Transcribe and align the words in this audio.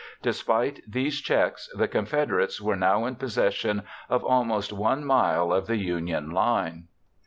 Despite 0.23 0.81
these 0.91 1.19
checks, 1.21 1.69
the 1.77 1.87
Confederates 1.87 2.59
were 2.59 2.75
now 2.75 3.05
in 3.05 3.17
possession 3.17 3.83
of 4.09 4.23
almost 4.25 4.73
1 4.73 5.05
mile 5.05 5.53
of 5.53 5.67
the 5.67 5.77
Union 5.77 6.31
line. 6.31 6.87